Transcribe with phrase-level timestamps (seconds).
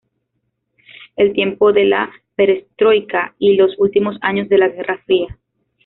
[1.15, 5.37] Es tiempo de la "perestroika" y los últimos años de la guerra fría.